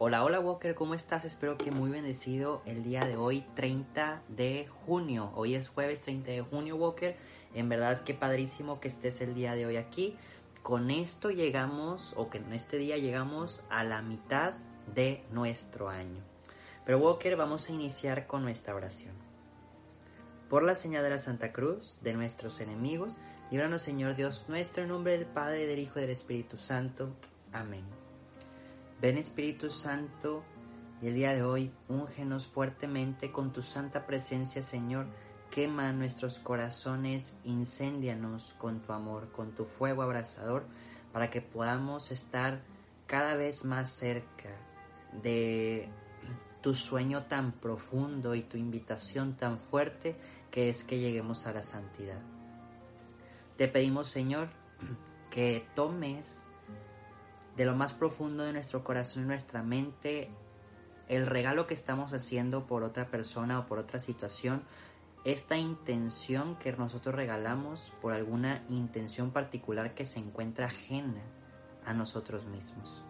Hola, 0.00 0.22
hola 0.22 0.38
Walker, 0.38 0.76
¿cómo 0.76 0.94
estás? 0.94 1.24
Espero 1.24 1.58
que 1.58 1.72
muy 1.72 1.90
bendecido 1.90 2.62
el 2.66 2.84
día 2.84 3.00
de 3.00 3.16
hoy, 3.16 3.44
30 3.56 4.22
de 4.28 4.68
junio. 4.86 5.32
Hoy 5.34 5.56
es 5.56 5.70
jueves 5.70 6.02
30 6.02 6.30
de 6.30 6.40
junio, 6.40 6.76
Walker. 6.76 7.16
En 7.52 7.68
verdad 7.68 8.04
que 8.04 8.14
padrísimo 8.14 8.78
que 8.78 8.86
estés 8.86 9.20
el 9.20 9.34
día 9.34 9.56
de 9.56 9.66
hoy 9.66 9.76
aquí. 9.76 10.16
Con 10.62 10.92
esto 10.92 11.30
llegamos, 11.30 12.14
o 12.16 12.30
que 12.30 12.38
en 12.38 12.52
este 12.52 12.78
día 12.78 12.96
llegamos 12.96 13.64
a 13.70 13.82
la 13.82 14.00
mitad 14.00 14.52
de 14.94 15.24
nuestro 15.32 15.88
año. 15.88 16.22
Pero 16.86 16.98
Walker, 16.98 17.34
vamos 17.34 17.68
a 17.68 17.72
iniciar 17.72 18.28
con 18.28 18.44
nuestra 18.44 18.76
oración. 18.76 19.16
Por 20.48 20.62
la 20.62 20.76
señal 20.76 21.02
de 21.02 21.10
la 21.10 21.18
Santa 21.18 21.52
Cruz, 21.52 21.98
de 22.02 22.14
nuestros 22.14 22.60
enemigos, 22.60 23.18
líbranos 23.50 23.82
Señor 23.82 24.14
Dios 24.14 24.48
nuestro, 24.48 24.86
nombre 24.86 25.18
del 25.18 25.26
Padre, 25.26 25.66
del 25.66 25.80
Hijo 25.80 25.98
y 25.98 26.02
del 26.02 26.10
Espíritu 26.10 26.56
Santo. 26.56 27.16
Amén. 27.52 28.07
Ven 29.00 29.16
Espíritu 29.16 29.70
Santo 29.70 30.42
y 31.00 31.06
el 31.06 31.14
día 31.14 31.32
de 31.32 31.44
hoy 31.44 31.70
úngenos 31.88 32.48
fuertemente 32.48 33.30
con 33.30 33.52
tu 33.52 33.62
santa 33.62 34.06
presencia, 34.06 34.60
Señor. 34.60 35.06
Quema 35.52 35.92
nuestros 35.92 36.40
corazones, 36.40 37.36
incéndianos 37.44 38.54
con 38.54 38.80
tu 38.80 38.92
amor, 38.92 39.30
con 39.30 39.52
tu 39.52 39.64
fuego 39.64 40.02
abrasador, 40.02 40.66
para 41.12 41.30
que 41.30 41.40
podamos 41.40 42.10
estar 42.10 42.60
cada 43.06 43.36
vez 43.36 43.64
más 43.64 43.90
cerca 43.90 44.50
de 45.22 45.88
tu 46.60 46.74
sueño 46.74 47.22
tan 47.26 47.52
profundo 47.52 48.34
y 48.34 48.42
tu 48.42 48.56
invitación 48.56 49.36
tan 49.36 49.60
fuerte 49.60 50.16
que 50.50 50.68
es 50.68 50.82
que 50.82 50.98
lleguemos 50.98 51.46
a 51.46 51.52
la 51.52 51.62
santidad. 51.62 52.20
Te 53.56 53.68
pedimos, 53.68 54.08
Señor, 54.08 54.48
que 55.30 55.64
tomes 55.76 56.47
de 57.58 57.64
lo 57.64 57.74
más 57.74 57.92
profundo 57.92 58.44
de 58.44 58.52
nuestro 58.52 58.84
corazón 58.84 59.24
y 59.24 59.26
nuestra 59.26 59.64
mente 59.64 60.30
el 61.08 61.26
regalo 61.26 61.66
que 61.66 61.74
estamos 61.74 62.12
haciendo 62.12 62.66
por 62.66 62.84
otra 62.84 63.08
persona 63.08 63.58
o 63.58 63.66
por 63.66 63.78
otra 63.78 63.98
situación, 63.98 64.62
esta 65.24 65.56
intención 65.56 66.56
que 66.56 66.70
nosotros 66.72 67.16
regalamos 67.16 67.92
por 68.00 68.12
alguna 68.12 68.62
intención 68.68 69.32
particular 69.32 69.94
que 69.94 70.06
se 70.06 70.20
encuentra 70.20 70.66
ajena 70.66 71.22
a 71.84 71.94
nosotros 71.94 72.44
mismos. 72.46 73.02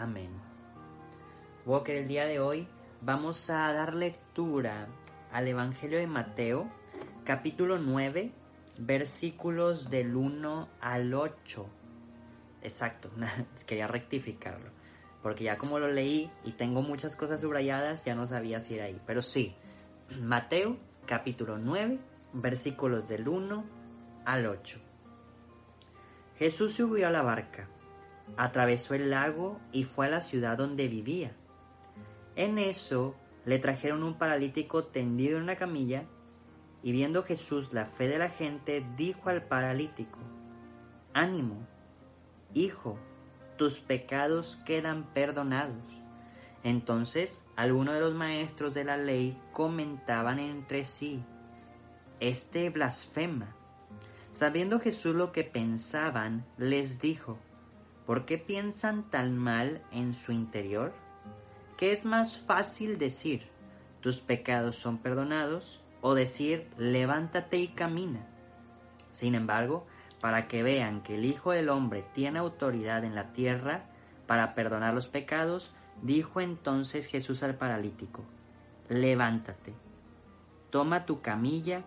Amén. 0.00 0.30
Walker, 1.66 1.94
el 1.94 2.08
día 2.08 2.24
de 2.24 2.40
hoy 2.40 2.66
vamos 3.02 3.50
a 3.50 3.70
dar 3.70 3.92
lectura 3.92 4.88
al 5.30 5.46
Evangelio 5.46 5.98
de 5.98 6.06
Mateo, 6.06 6.70
capítulo 7.24 7.76
9, 7.76 8.32
versículos 8.78 9.90
del 9.90 10.16
1 10.16 10.68
al 10.80 11.12
8. 11.12 11.66
Exacto, 12.62 13.10
quería 13.66 13.88
rectificarlo, 13.88 14.70
porque 15.22 15.44
ya 15.44 15.58
como 15.58 15.78
lo 15.78 15.92
leí 15.92 16.30
y 16.44 16.52
tengo 16.52 16.80
muchas 16.80 17.14
cosas 17.14 17.42
subrayadas, 17.42 18.02
ya 18.02 18.14
no 18.14 18.24
sabía 18.24 18.60
si 18.60 18.76
era 18.76 18.86
ahí. 18.86 18.98
Pero 19.06 19.20
sí, 19.20 19.54
Mateo, 20.18 20.78
capítulo 21.04 21.58
9, 21.58 21.98
versículos 22.32 23.06
del 23.06 23.28
1 23.28 23.64
al 24.24 24.46
8. 24.46 24.78
Jesús 26.38 26.72
subió 26.72 27.06
a 27.06 27.10
la 27.10 27.20
barca 27.20 27.68
atravesó 28.36 28.94
el 28.94 29.10
lago 29.10 29.60
y 29.72 29.84
fue 29.84 30.06
a 30.06 30.10
la 30.10 30.20
ciudad 30.20 30.58
donde 30.58 30.88
vivía. 30.88 31.32
En 32.36 32.58
eso 32.58 33.14
le 33.44 33.58
trajeron 33.58 34.02
un 34.02 34.14
paralítico 34.14 34.84
tendido 34.84 35.36
en 35.36 35.44
una 35.44 35.56
camilla, 35.56 36.04
y 36.82 36.92
viendo 36.92 37.22
Jesús 37.22 37.72
la 37.72 37.86
fe 37.86 38.08
de 38.08 38.18
la 38.18 38.30
gente, 38.30 38.86
dijo 38.96 39.28
al 39.28 39.42
paralítico, 39.42 40.18
Ánimo, 41.12 41.66
hijo, 42.54 42.98
tus 43.56 43.80
pecados 43.80 44.56
quedan 44.64 45.12
perdonados. 45.12 46.00
Entonces 46.62 47.44
algunos 47.56 47.94
de 47.94 48.00
los 48.00 48.14
maestros 48.14 48.74
de 48.74 48.84
la 48.84 48.96
ley 48.96 49.38
comentaban 49.52 50.38
entre 50.38 50.84
sí, 50.84 51.22
Este 52.20 52.70
blasfema. 52.70 53.56
Sabiendo 54.30 54.78
Jesús 54.78 55.14
lo 55.14 55.32
que 55.32 55.42
pensaban, 55.42 56.46
les 56.56 57.00
dijo, 57.00 57.38
¿Por 58.10 58.24
qué 58.24 58.38
piensan 58.38 59.08
tan 59.08 59.38
mal 59.38 59.84
en 59.92 60.14
su 60.14 60.32
interior? 60.32 60.92
¿Qué 61.76 61.92
es 61.92 62.04
más 62.04 62.40
fácil 62.40 62.98
decir, 62.98 63.46
tus 64.00 64.18
pecados 64.18 64.74
son 64.74 64.98
perdonados, 64.98 65.84
o 66.00 66.14
decir, 66.14 66.68
levántate 66.76 67.58
y 67.58 67.68
camina? 67.68 68.26
Sin 69.12 69.36
embargo, 69.36 69.86
para 70.20 70.48
que 70.48 70.64
vean 70.64 71.04
que 71.04 71.14
el 71.14 71.24
Hijo 71.24 71.52
del 71.52 71.68
Hombre 71.68 72.04
tiene 72.12 72.40
autoridad 72.40 73.04
en 73.04 73.14
la 73.14 73.32
tierra 73.32 73.84
para 74.26 74.56
perdonar 74.56 74.92
los 74.92 75.06
pecados, 75.06 75.72
dijo 76.02 76.40
entonces 76.40 77.06
Jesús 77.06 77.44
al 77.44 77.54
paralítico, 77.54 78.24
levántate, 78.88 79.72
toma 80.70 81.06
tu 81.06 81.20
camilla 81.20 81.84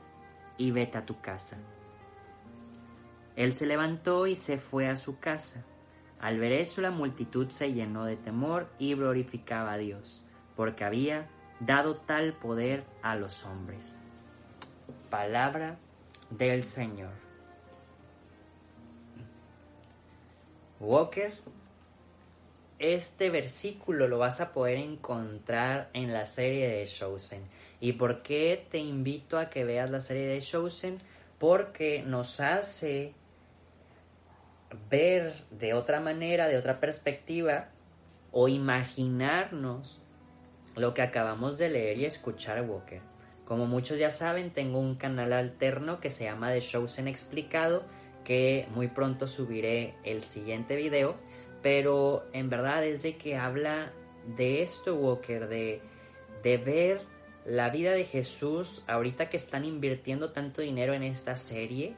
y 0.58 0.72
vete 0.72 1.00
a 1.00 1.06
tu 1.06 1.20
casa. 1.20 1.58
Él 3.36 3.52
se 3.52 3.66
levantó 3.66 4.26
y 4.26 4.38
se 4.38 4.58
fue 4.58 4.88
a 4.88 4.96
su 4.96 5.20
casa. 5.20 5.66
Al 6.24 6.40
ver 6.40 6.54
eso 6.54 6.80
la 6.80 6.90
multitud 6.90 7.50
se 7.50 7.74
llenó 7.74 8.06
de 8.06 8.16
temor 8.16 8.70
y 8.80 8.94
glorificaba 8.96 9.74
a 9.74 9.78
Dios, 9.78 10.24
porque 10.56 10.86
había 10.86 11.28
dado 11.60 11.98
tal 11.98 12.32
poder 12.32 12.86
a 13.02 13.18
los 13.18 13.44
hombres. 13.44 13.98
Palabra 15.10 15.78
del 16.30 16.64
Señor. 16.64 17.12
Walker, 20.80 21.34
este 22.80 23.30
versículo 23.30 24.08
lo 24.08 24.18
vas 24.18 24.40
a 24.40 24.54
poder 24.54 24.78
encontrar 24.78 25.90
en 25.92 26.14
la 26.14 26.26
serie 26.26 26.70
de 26.70 26.86
Chosen. 26.86 27.44
¿Y 27.82 27.94
por 27.94 28.24
qué 28.24 28.66
te 28.72 28.78
invito 28.78 29.38
a 29.38 29.50
que 29.50 29.66
veas 29.66 29.92
la 29.92 30.00
serie 30.00 30.28
de 30.28 30.40
Chosen? 30.40 31.00
Porque 31.38 32.02
nos 32.02 32.40
hace 32.40 33.14
ver 34.90 35.34
de 35.52 35.74
otra 35.74 36.00
manera, 36.00 36.48
de 36.48 36.58
otra 36.58 36.80
perspectiva, 36.80 37.70
o 38.32 38.48
imaginarnos 38.48 40.02
lo 40.76 40.94
que 40.94 41.02
acabamos 41.02 41.58
de 41.58 41.70
leer 41.70 41.98
y 42.00 42.06
escuchar 42.06 42.62
Walker. 42.68 43.02
Como 43.46 43.68
muchos 43.68 44.00
ya 44.00 44.10
saben, 44.10 44.52
tengo 44.52 44.80
un 44.80 44.96
canal 44.96 45.34
alterno 45.34 46.00
que 46.00 46.10
se 46.10 46.24
llama 46.24 46.52
The 46.52 46.62
Chosen 46.62 47.08
Explicado, 47.08 47.84
que 48.24 48.68
muy 48.74 48.88
pronto 48.88 49.28
subiré 49.28 49.96
el 50.04 50.22
siguiente 50.22 50.76
video, 50.76 51.16
pero 51.62 52.26
en 52.34 52.50
verdad 52.50 52.84
es 52.84 53.04
de 53.04 53.18
que 53.18 53.36
habla 53.36 53.92
de 54.38 54.64
esto, 54.64 54.96
Walker, 54.96 55.48
de, 55.48 55.82
de 56.42 56.58
ver 56.58 57.02
la 57.46 57.70
vida 57.70 57.92
de 57.92 58.06
Jesús 58.06 58.84
ahorita 58.88 59.30
que 59.30 59.38
están 59.38 59.66
invirtiendo 59.66 60.32
tanto 60.32 60.62
dinero 60.62 60.94
en 60.94 61.04
esta 61.04 61.36
serie 61.36 61.96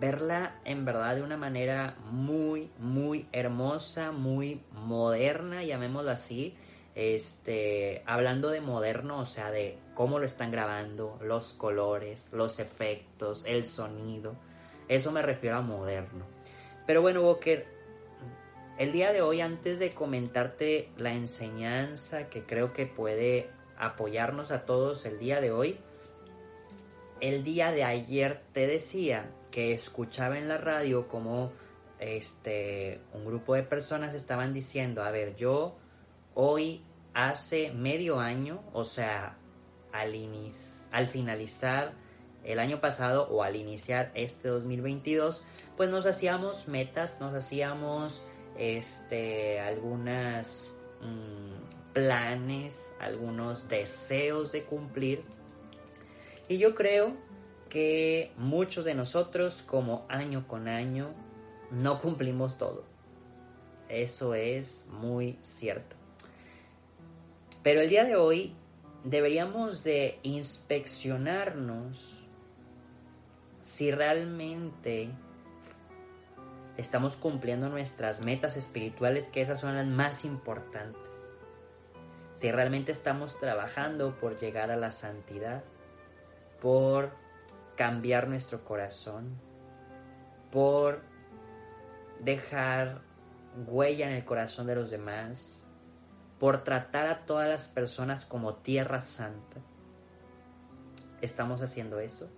verla 0.00 0.60
en 0.64 0.84
verdad 0.84 1.16
de 1.16 1.22
una 1.22 1.36
manera 1.36 1.96
muy, 2.10 2.70
muy 2.78 3.26
hermosa, 3.32 4.12
muy 4.12 4.62
moderna, 4.72 5.62
llamémoslo 5.64 6.10
así. 6.10 6.56
Este, 6.94 8.02
hablando 8.06 8.50
de 8.50 8.60
moderno, 8.60 9.18
o 9.18 9.26
sea, 9.26 9.50
de 9.50 9.78
cómo 9.94 10.18
lo 10.18 10.26
están 10.26 10.52
grabando, 10.52 11.18
los 11.22 11.52
colores, 11.52 12.28
los 12.32 12.60
efectos, 12.60 13.44
el 13.46 13.64
sonido. 13.64 14.36
Eso 14.88 15.10
me 15.10 15.22
refiero 15.22 15.56
a 15.56 15.62
moderno. 15.62 16.26
Pero 16.86 17.02
bueno, 17.02 17.22
Walker, 17.22 17.66
el 18.78 18.92
día 18.92 19.12
de 19.12 19.22
hoy, 19.22 19.40
antes 19.40 19.78
de 19.78 19.90
comentarte 19.90 20.90
la 20.96 21.12
enseñanza 21.12 22.28
que 22.28 22.44
creo 22.44 22.72
que 22.72 22.86
puede 22.86 23.50
apoyarnos 23.76 24.52
a 24.52 24.64
todos 24.64 25.04
el 25.06 25.18
día 25.18 25.40
de 25.40 25.50
hoy, 25.50 25.78
el 27.20 27.42
día 27.42 27.72
de 27.72 27.84
ayer 27.84 28.42
te 28.52 28.66
decía 28.66 29.30
que 29.54 29.72
escuchaba 29.72 30.36
en 30.36 30.48
la 30.48 30.58
radio 30.58 31.06
como 31.06 31.52
este 32.00 33.00
un 33.12 33.24
grupo 33.24 33.54
de 33.54 33.62
personas 33.62 34.12
estaban 34.12 34.52
diciendo, 34.52 35.04
a 35.04 35.12
ver, 35.12 35.36
yo 35.36 35.76
hoy 36.34 36.82
hace 37.14 37.70
medio 37.70 38.18
año, 38.18 38.64
o 38.72 38.84
sea, 38.84 39.38
al, 39.92 40.12
al 40.90 41.06
finalizar 41.06 41.92
el 42.42 42.58
año 42.58 42.80
pasado 42.80 43.28
o 43.30 43.44
al 43.44 43.54
iniciar 43.54 44.10
este 44.16 44.48
2022, 44.48 45.44
pues 45.76 45.88
nos 45.88 46.04
hacíamos 46.04 46.66
metas, 46.66 47.20
nos 47.20 47.32
hacíamos 47.32 48.24
este 48.58 49.60
algunas 49.60 50.74
mm, 51.00 51.92
planes, 51.92 52.90
algunos 52.98 53.68
deseos 53.68 54.50
de 54.50 54.64
cumplir. 54.64 55.22
Y 56.48 56.58
yo 56.58 56.74
creo 56.74 57.16
que 57.74 58.30
muchos 58.36 58.84
de 58.84 58.94
nosotros, 58.94 59.62
como 59.62 60.06
año 60.08 60.46
con 60.46 60.68
año, 60.68 61.12
no 61.72 61.98
cumplimos 61.98 62.56
todo. 62.56 62.84
Eso 63.88 64.34
es 64.34 64.86
muy 64.92 65.40
cierto. 65.42 65.96
Pero 67.64 67.80
el 67.80 67.88
día 67.88 68.04
de 68.04 68.14
hoy 68.14 68.54
deberíamos 69.02 69.82
de 69.82 70.20
inspeccionarnos 70.22 72.28
si 73.60 73.90
realmente 73.90 75.10
estamos 76.76 77.16
cumpliendo 77.16 77.68
nuestras 77.70 78.20
metas 78.20 78.56
espirituales, 78.56 79.26
que 79.30 79.42
esas 79.42 79.58
son 79.58 79.74
las 79.74 79.86
más 79.86 80.24
importantes. 80.24 81.02
Si 82.34 82.52
realmente 82.52 82.92
estamos 82.92 83.36
trabajando 83.40 84.16
por 84.20 84.38
llegar 84.38 84.70
a 84.70 84.76
la 84.76 84.92
santidad, 84.92 85.64
por 86.60 87.23
cambiar 87.76 88.28
nuestro 88.28 88.64
corazón, 88.64 89.40
por 90.50 91.02
dejar 92.20 93.02
huella 93.66 94.06
en 94.06 94.12
el 94.12 94.24
corazón 94.24 94.66
de 94.66 94.74
los 94.74 94.90
demás, 94.90 95.66
por 96.38 96.64
tratar 96.64 97.06
a 97.06 97.24
todas 97.26 97.48
las 97.48 97.68
personas 97.68 98.24
como 98.24 98.56
tierra 98.56 99.02
santa. 99.02 99.60
¿Estamos 101.20 101.62
haciendo 101.62 102.00
eso? 102.00 102.30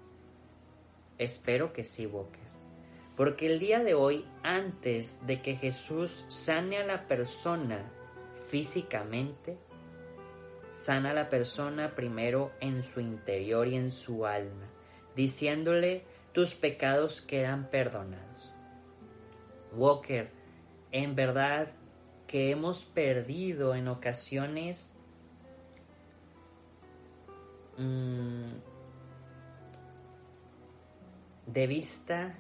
Espero 1.19 1.73
que 1.73 1.85
sí, 1.85 2.07
Walker. 2.07 2.47
Porque 3.17 3.47
el 3.47 3.59
día 3.59 3.81
de 3.81 3.95
hoy, 3.95 4.27
antes 4.43 5.27
de 5.27 5.41
que 5.41 5.57
Jesús 5.57 6.27
sane 6.29 6.77
a 6.77 6.85
la 6.85 7.09
persona 7.09 7.91
físicamente, 8.49 9.59
sana 10.73 11.11
a 11.11 11.15
la 11.15 11.31
persona 11.31 11.95
primero 11.95 12.53
en 12.61 12.83
su 12.83 13.01
interior 13.01 13.67
y 13.67 13.77
en 13.77 13.91
su 13.91 14.27
alma, 14.27 14.69
diciéndole, 15.17 16.05
tus 16.33 16.55
pecados 16.55 17.23
quedan 17.23 17.71
perdonados. 17.71 18.55
Walker, 19.73 20.31
en 20.93 21.15
verdad 21.15 21.69
que 22.27 22.51
hemos 22.51 22.85
perdido 22.85 23.75
en 23.75 23.89
ocasiones 23.89 24.93
mm, 27.79 28.53
de 31.47 31.67
vista 31.67 32.35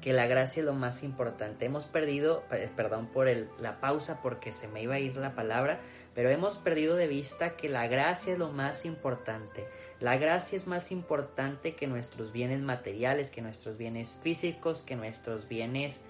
que 0.00 0.12
la 0.12 0.26
gracia 0.26 0.60
es 0.60 0.66
lo 0.66 0.74
más 0.74 1.02
importante. 1.02 1.64
Hemos 1.64 1.86
perdido, 1.86 2.44
eh, 2.52 2.70
perdón 2.76 3.06
por 3.06 3.28
el, 3.28 3.48
la 3.60 3.80
pausa 3.80 4.20
porque 4.22 4.52
se 4.52 4.68
me 4.68 4.82
iba 4.82 4.94
a 4.94 5.00
ir 5.00 5.16
la 5.16 5.34
palabra, 5.34 5.80
pero 6.14 6.30
hemos 6.30 6.58
perdido 6.58 6.96
de 6.96 7.06
vista 7.06 7.56
que 7.56 7.68
la 7.68 7.88
gracia 7.88 8.34
es 8.34 8.38
lo 8.38 8.52
más 8.52 8.84
importante. 8.84 9.66
La 10.00 10.16
gracia 10.16 10.56
es 10.56 10.66
más 10.66 10.92
importante 10.92 11.74
que 11.74 11.86
nuestros 11.86 12.32
bienes 12.32 12.60
materiales, 12.60 13.30
que 13.30 13.42
nuestros 13.42 13.76
bienes 13.76 14.16
físicos, 14.22 14.82
que 14.82 14.96
nuestros 14.96 15.48
bienes 15.48 16.02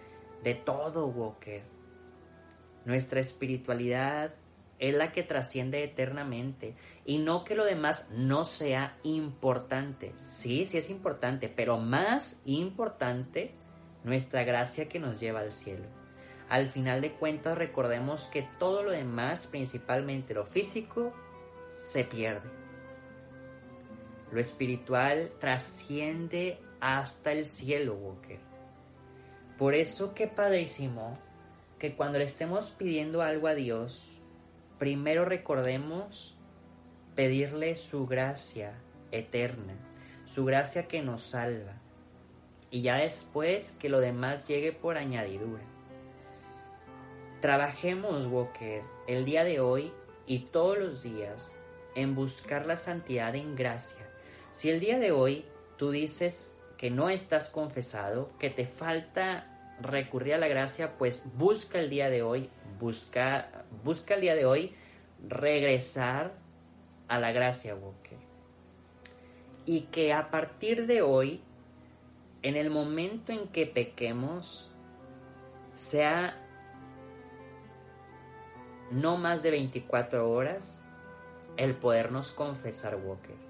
de 0.42 0.54
todo, 0.54 1.06
Walker. 1.06 1.62
Nuestra 2.84 3.20
espiritualidad 3.20 4.34
es 4.78 4.94
la 4.94 5.12
que 5.12 5.22
trasciende 5.22 5.82
eternamente 5.82 6.74
y 7.04 7.18
no 7.18 7.44
que 7.44 7.54
lo 7.54 7.64
demás 7.64 8.10
no 8.12 8.44
sea 8.44 8.98
importante. 9.02 10.12
Sí, 10.24 10.66
sí 10.66 10.76
es 10.78 10.90
importante, 10.90 11.48
pero 11.48 11.78
más 11.78 12.40
importante 12.44 13.54
nuestra 14.06 14.44
gracia 14.44 14.88
que 14.88 15.00
nos 15.00 15.20
lleva 15.20 15.40
al 15.40 15.52
cielo. 15.52 15.84
Al 16.48 16.68
final 16.68 17.00
de 17.00 17.12
cuentas 17.12 17.58
recordemos 17.58 18.28
que 18.28 18.48
todo 18.58 18.84
lo 18.84 18.92
demás, 18.92 19.48
principalmente 19.48 20.32
lo 20.32 20.46
físico, 20.46 21.12
se 21.70 22.04
pierde. 22.04 22.48
Lo 24.30 24.40
espiritual 24.40 25.32
trasciende 25.40 26.60
hasta 26.80 27.32
el 27.32 27.46
cielo, 27.46 27.94
Walker. 27.94 28.38
Por 29.58 29.74
eso 29.74 30.14
que 30.14 30.28
padrísimo 30.28 31.18
que 31.80 31.96
cuando 31.96 32.18
le 32.18 32.24
estemos 32.24 32.70
pidiendo 32.70 33.22
algo 33.22 33.48
a 33.48 33.56
Dios, 33.56 34.18
primero 34.78 35.24
recordemos 35.24 36.36
pedirle 37.16 37.74
su 37.74 38.06
gracia 38.06 38.74
eterna, 39.10 39.74
su 40.26 40.44
gracia 40.44 40.86
que 40.86 41.02
nos 41.02 41.22
salva, 41.22 41.80
y 42.70 42.82
ya 42.82 42.96
después 42.96 43.72
que 43.72 43.88
lo 43.88 44.00
demás 44.00 44.46
llegue 44.46 44.72
por 44.72 44.96
añadidura. 44.98 45.62
Trabajemos, 47.40 48.26
Walker, 48.26 48.82
el 49.06 49.24
día 49.24 49.44
de 49.44 49.60
hoy 49.60 49.92
y 50.26 50.40
todos 50.40 50.78
los 50.78 51.02
días 51.02 51.60
en 51.94 52.14
buscar 52.14 52.66
la 52.66 52.76
santidad 52.76 53.34
en 53.34 53.54
gracia. 53.54 54.06
Si 54.52 54.70
el 54.70 54.80
día 54.80 54.98
de 54.98 55.12
hoy 55.12 55.44
tú 55.76 55.90
dices 55.90 56.52
que 56.76 56.90
no 56.90 57.08
estás 57.08 57.48
confesado, 57.48 58.30
que 58.38 58.50
te 58.50 58.66
falta 58.66 59.76
recurrir 59.80 60.34
a 60.34 60.38
la 60.38 60.48
gracia, 60.48 60.96
pues 60.98 61.26
busca 61.36 61.78
el 61.80 61.90
día 61.90 62.10
de 62.10 62.22
hoy, 62.22 62.50
busca, 62.78 63.64
busca 63.84 64.14
el 64.14 64.20
día 64.20 64.34
de 64.34 64.46
hoy 64.46 64.74
regresar 65.26 66.34
a 67.08 67.18
la 67.18 67.32
gracia, 67.32 67.74
Walker. 67.74 68.18
Y 69.64 69.82
que 69.82 70.12
a 70.12 70.30
partir 70.30 70.86
de 70.86 71.02
hoy, 71.02 71.42
en 72.48 72.56
el 72.56 72.70
momento 72.70 73.32
en 73.32 73.48
que 73.48 73.66
pequemos, 73.66 74.70
sea 75.72 76.42
no 78.90 79.16
más 79.16 79.42
de 79.42 79.50
24 79.50 80.30
horas 80.30 80.84
el 81.56 81.74
podernos 81.74 82.32
confesar, 82.32 82.96
Walker 82.96 83.46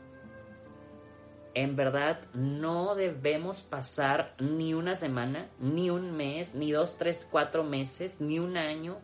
en 1.57 1.75
verdad 1.75 2.21
no 2.35 2.95
debemos 2.95 3.63
pasar 3.63 4.35
ni 4.39 4.75
una 4.75 4.95
semana, 4.95 5.49
ni 5.59 5.89
un 5.89 6.15
mes, 6.15 6.55
ni 6.55 6.71
dos, 6.71 6.99
tres, 6.99 7.27
cuatro 7.29 7.65
meses, 7.65 8.21
ni 8.21 8.39
un 8.39 8.59
año 8.59 8.99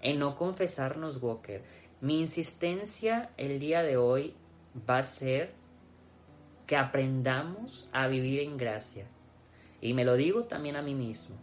en 0.00 0.18
no 0.18 0.34
confesarnos, 0.34 1.22
Walker. 1.22 1.62
Mi 2.00 2.22
insistencia 2.22 3.30
el 3.36 3.58
día 3.58 3.82
de 3.82 3.98
hoy 3.98 4.34
va 4.88 4.96
a 4.96 5.02
ser 5.02 5.52
que 6.66 6.78
aprendamos 6.78 7.90
a 7.92 8.06
vivir 8.06 8.40
en 8.40 8.56
gracia. 8.56 9.06
Y 9.80 9.94
me 9.94 10.04
lo 10.04 10.14
digo 10.14 10.44
también 10.44 10.76
a 10.76 10.82
mí 10.82 10.94
mismo. 10.94 11.36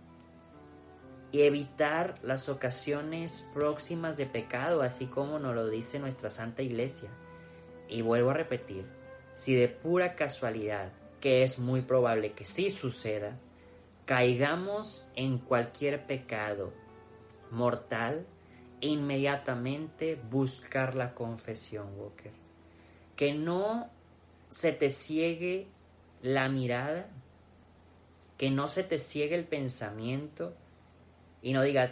Y 1.32 1.42
evitar 1.42 2.20
las 2.24 2.50
ocasiones 2.50 3.50
próximas 3.54 4.18
de 4.18 4.26
pecado, 4.26 4.82
así 4.82 5.08
como 5.08 5.40
nos 5.40 5.56
lo 5.56 5.70
dice 5.70 6.00
nuestra 6.00 6.30
Santa 6.30 6.62
Iglesia. 6.62 7.10
Y 7.90 8.02
vuelvo 8.02 8.32
a 8.32 8.36
repetir, 8.36 8.86
si 9.34 9.54
de 9.54 9.68
pura 9.68 10.16
casualidad, 10.16 10.92
que 11.20 11.44
es 11.44 11.60
muy 11.60 11.82
probable 11.82 12.34
que 12.34 12.46
sí 12.46 12.70
suceda, 12.70 13.38
caigamos 14.06 15.08
en 15.16 15.40
cualquier 15.40 16.06
pecado 16.06 16.72
mortal, 17.52 18.26
inmediatamente 18.82 20.20
buscar 20.30 20.96
la 20.96 21.14
confesión, 21.14 21.88
Walker. 21.98 22.32
Que 23.16 23.34
no 23.34 23.90
se 24.50 24.72
te 24.72 24.92
ciegue 24.92 25.68
la 26.22 26.50
mirada, 26.50 27.10
que 28.38 28.50
no 28.50 28.68
se 28.68 28.84
te 28.84 29.00
ciegue 29.00 29.36
el 29.36 29.46
pensamiento 29.46 30.54
y 31.42 31.54
no 31.54 31.62
digas, 31.62 31.92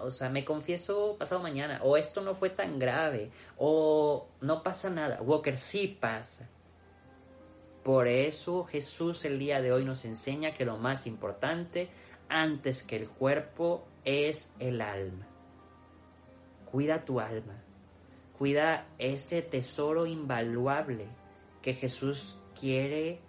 o 0.00 0.10
sea, 0.10 0.28
me 0.28 0.44
confieso 0.44 1.16
pasado 1.18 1.42
mañana, 1.42 1.80
o 1.82 1.96
esto 1.96 2.20
no 2.20 2.36
fue 2.36 2.50
tan 2.50 2.78
grave, 2.78 3.32
o 3.58 4.28
no 4.40 4.62
pasa 4.62 4.88
nada. 4.88 5.20
Walker, 5.20 5.56
sí 5.56 5.88
pasa. 5.88 6.48
Por 7.82 8.06
eso 8.06 8.64
Jesús 8.64 9.24
el 9.24 9.38
día 9.38 9.60
de 9.60 9.72
hoy 9.72 9.84
nos 9.84 10.04
enseña 10.04 10.54
que 10.54 10.64
lo 10.64 10.78
más 10.78 11.08
importante 11.08 11.90
antes 12.28 12.82
que 12.84 12.96
el 12.96 13.08
cuerpo 13.08 13.84
es 14.04 14.54
el 14.60 14.80
alma. 14.80 15.26
Cuida 16.70 17.04
tu 17.04 17.20
alma, 17.20 17.62
cuida 18.38 18.86
ese 18.98 19.42
tesoro 19.42 20.06
invaluable 20.06 21.08
que 21.62 21.74
Jesús 21.74 22.36
quiere 22.58 23.20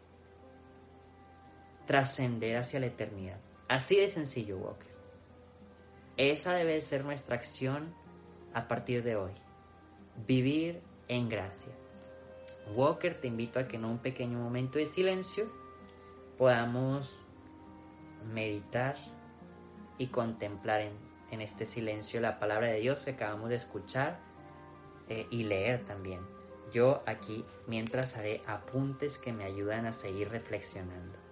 trascender 1.85 2.57
hacia 2.57 2.79
la 2.79 2.87
eternidad. 2.87 3.39
Así 3.67 3.95
de 3.95 4.07
sencillo, 4.07 4.57
Walker. 4.57 4.93
Esa 6.17 6.53
debe 6.53 6.81
ser 6.81 7.03
nuestra 7.03 7.35
acción 7.35 7.93
a 8.53 8.67
partir 8.67 9.03
de 9.03 9.15
hoy. 9.15 9.33
Vivir 10.27 10.81
en 11.07 11.29
gracia. 11.29 11.73
Walker, 12.73 13.19
te 13.19 13.27
invito 13.27 13.59
a 13.59 13.67
que 13.67 13.75
en 13.75 13.85
un 13.85 13.99
pequeño 13.99 14.39
momento 14.39 14.79
de 14.79 14.85
silencio 14.85 15.51
podamos 16.37 17.19
meditar 18.33 18.95
y 19.97 20.07
contemplar 20.07 20.81
en, 20.81 21.41
este 21.41 21.65
silencio 21.65 22.21
la 22.21 22.39
palabra 22.39 22.67
de 22.67 22.79
Dios 22.79 23.03
que 23.03 23.11
acabamos 23.11 23.49
de 23.49 23.57
escuchar 23.57 24.21
eh, 25.09 25.27
y 25.29 25.43
leer 25.43 25.85
también. 25.85 26.21
Yo 26.71 27.03
aquí 27.05 27.43
mientras 27.67 28.15
haré 28.15 28.41
apuntes 28.47 29.17
que 29.17 29.33
me 29.33 29.43
ayudan 29.43 29.85
a 29.85 29.91
seguir 29.91 30.29
reflexionando. 30.29 31.25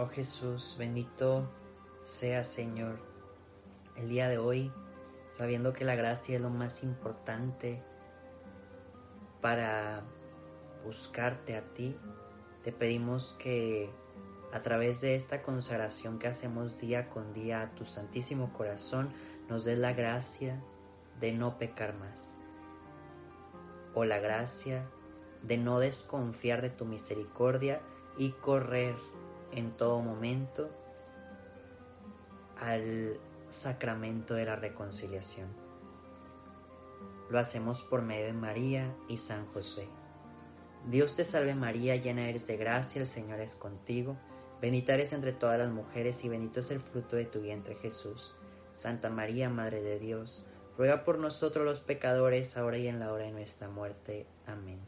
Oh 0.00 0.06
Jesús, 0.06 0.76
bendito 0.78 1.50
sea 2.04 2.44
Señor, 2.44 3.00
el 3.96 4.08
día 4.08 4.28
de 4.28 4.38
hoy, 4.38 4.72
sabiendo 5.28 5.72
que 5.72 5.84
la 5.84 5.96
gracia 5.96 6.36
es 6.36 6.40
lo 6.40 6.50
más 6.50 6.84
importante 6.84 7.82
para 9.40 10.04
buscarte 10.84 11.56
a 11.56 11.74
ti, 11.74 11.96
te 12.62 12.70
pedimos 12.70 13.32
que 13.40 13.90
a 14.52 14.60
través 14.60 15.00
de 15.00 15.16
esta 15.16 15.42
consagración 15.42 16.20
que 16.20 16.28
hacemos 16.28 16.78
día 16.78 17.10
con 17.10 17.32
día 17.32 17.62
a 17.62 17.74
tu 17.74 17.84
Santísimo 17.84 18.52
Corazón, 18.52 19.12
nos 19.48 19.64
des 19.64 19.78
la 19.78 19.94
gracia 19.94 20.62
de 21.18 21.32
no 21.32 21.58
pecar 21.58 21.98
más, 21.98 22.36
o 23.94 24.04
la 24.04 24.20
gracia 24.20 24.88
de 25.42 25.58
no 25.58 25.80
desconfiar 25.80 26.62
de 26.62 26.70
tu 26.70 26.84
misericordia 26.84 27.80
y 28.16 28.30
correr 28.30 28.94
en 29.52 29.72
todo 29.72 30.00
momento 30.00 30.70
al 32.60 33.18
sacramento 33.50 34.34
de 34.34 34.44
la 34.44 34.56
reconciliación. 34.56 35.48
Lo 37.30 37.38
hacemos 37.38 37.82
por 37.82 38.02
medio 38.02 38.26
de 38.26 38.32
María 38.32 38.94
y 39.08 39.18
San 39.18 39.46
José. 39.52 39.88
Dios 40.86 41.14
te 41.14 41.24
salve 41.24 41.54
María, 41.54 41.96
llena 41.96 42.28
eres 42.28 42.46
de 42.46 42.56
gracia, 42.56 43.00
el 43.00 43.06
Señor 43.06 43.40
es 43.40 43.54
contigo, 43.54 44.16
bendita 44.60 44.94
eres 44.94 45.12
entre 45.12 45.32
todas 45.32 45.58
las 45.58 45.70
mujeres 45.70 46.24
y 46.24 46.28
bendito 46.28 46.60
es 46.60 46.70
el 46.70 46.80
fruto 46.80 47.16
de 47.16 47.26
tu 47.26 47.40
vientre 47.40 47.76
Jesús. 47.76 48.34
Santa 48.72 49.10
María, 49.10 49.50
Madre 49.50 49.82
de 49.82 49.98
Dios, 49.98 50.46
ruega 50.76 51.04
por 51.04 51.18
nosotros 51.18 51.64
los 51.64 51.80
pecadores, 51.80 52.56
ahora 52.56 52.78
y 52.78 52.88
en 52.88 53.00
la 53.00 53.12
hora 53.12 53.24
de 53.24 53.32
nuestra 53.32 53.68
muerte. 53.68 54.26
Amén. 54.46 54.78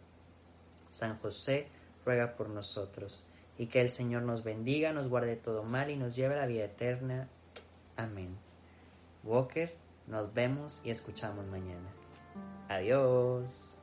San 0.91 1.19
José, 1.19 1.69
ruega 2.05 2.37
por 2.37 2.49
nosotros 2.49 3.27
y 3.61 3.67
que 3.67 3.83
el 3.83 3.91
Señor 3.91 4.23
nos 4.23 4.43
bendiga, 4.43 4.91
nos 4.91 5.11
guarde 5.11 5.37
todo 5.37 5.65
mal 5.65 5.91
y 5.91 5.97
nos 5.97 6.17
lleve 6.17 6.35
a 6.35 6.39
la 6.39 6.47
vida 6.47 6.65
eterna. 6.65 7.29
Amén. 7.95 8.35
Walker, 9.23 9.77
nos 10.07 10.33
vemos 10.33 10.81
y 10.83 10.91
escuchamos 10.91 11.45
mañana. 11.45 11.91
Adiós. 12.71 13.80